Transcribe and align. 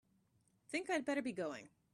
Think 0.69 0.89
I'd 0.89 1.05
better 1.05 1.21
be 1.21 1.31
going. 1.33 1.69